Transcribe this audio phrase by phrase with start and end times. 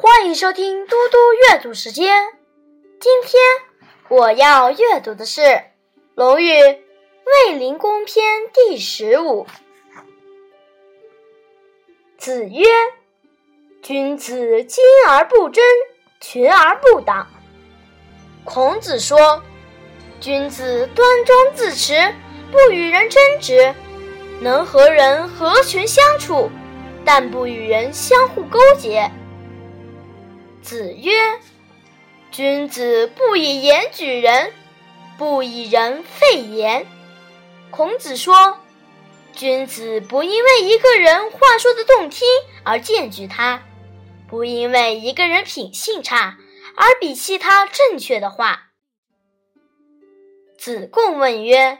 [0.00, 2.28] 欢迎收听嘟嘟阅读时间。
[3.00, 3.42] 今天
[4.08, 5.40] 我要阅读的是
[6.14, 6.52] 《论语·
[7.48, 8.24] 卫灵公篇》
[8.54, 9.44] 第十五。
[12.16, 12.64] 子曰
[13.82, 14.78] ：“君子矜
[15.08, 15.64] 而不争，
[16.20, 17.26] 群而不党。”
[18.46, 19.42] 孔子说
[20.20, 22.14] ：“君子端庄自持，
[22.52, 23.74] 不与人争执，
[24.40, 26.48] 能和人和群相处，
[27.04, 29.10] 但不与人相互勾结。”
[30.62, 31.40] 子曰
[32.30, 34.52] ：“君子不以言举人，
[35.16, 36.86] 不以人废言。”
[37.70, 38.58] 孔子说
[39.32, 42.26] ：“君子不因为一个人话说的动听
[42.64, 43.62] 而荐举他，
[44.28, 46.36] 不因为一个人品性差
[46.76, 48.70] 而鄙弃他正确的话。”
[50.58, 51.78] 子贡问曰：“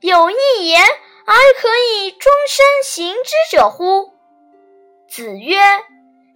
[0.00, 0.82] 有一言
[1.26, 4.14] 而可以终身行之者乎？”
[5.10, 5.60] 子曰。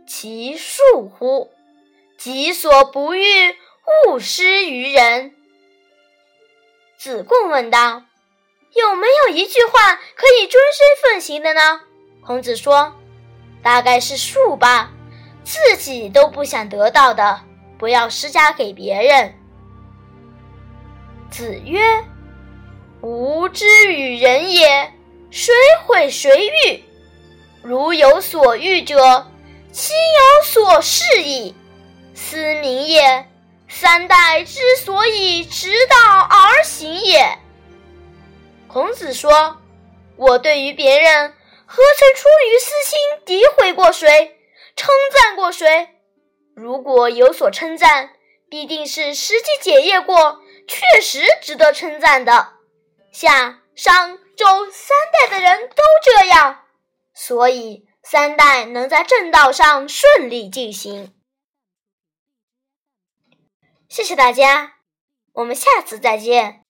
[0.06, 1.50] 其恕乎！
[2.16, 3.56] 己所不欲，
[4.06, 5.34] 勿施于人。
[6.96, 8.04] 子贡问道
[8.72, 11.80] ：“有没有一句话可以终身奉行的呢？”
[12.24, 12.94] 孔子说
[13.62, 14.92] ：“大概是恕吧，
[15.44, 17.40] 自己都不想得到的，
[17.76, 19.34] 不要施加给别人。”
[21.30, 21.80] 子曰
[23.02, 24.92] ：“吾之与人也，
[25.30, 25.52] 谁
[25.84, 26.82] 毁谁欲？
[27.62, 29.26] 如有所欲者。”
[29.76, 31.54] 心有所是矣，
[32.14, 33.28] 斯明也。
[33.68, 37.38] 三代之所以直道而行也。
[38.68, 39.58] 孔子说
[40.16, 41.34] ：“我对于别人，
[41.66, 44.38] 何曾出于私心诋毁过谁，
[44.76, 45.90] 称赞过谁？
[46.54, 48.12] 如果有所称赞，
[48.48, 52.48] 必定是实际检验过，确实值得称赞的。
[53.12, 56.62] 夏、商、周三代的人都这样，
[57.12, 61.12] 所以。”三代能在正道上顺利进行。
[63.88, 64.76] 谢谢大家，
[65.32, 66.65] 我们下次再见。